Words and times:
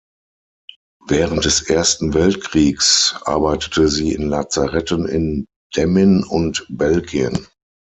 Während 1.09 1.45
des 1.45 1.61
Ersten 1.69 2.15
Weltkriegs 2.15 3.17
arbeitete 3.25 3.87
sie 3.87 4.13
in 4.13 4.29
Lazaretten 4.29 5.07
in 5.07 5.45
Demmin 5.75 6.23
und 6.23 6.65
Belgien. 6.69 7.45